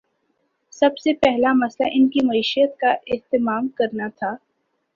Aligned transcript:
سب 0.71 0.97
سے 0.97 1.13
پہلا 1.13 1.53
مسئلہ 1.53 1.89
ان 1.93 2.07
کی 2.09 2.19
معیشت 2.25 2.79
کا 2.79 2.93
اہتمام 3.07 3.67
کرنا 3.67 4.07
تھا۔ 4.19 4.35